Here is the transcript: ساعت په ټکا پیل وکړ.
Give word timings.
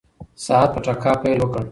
ساعت 0.45 0.69
په 0.73 0.79
ټکا 0.85 1.13
پیل 1.21 1.37
وکړ. 1.41 1.63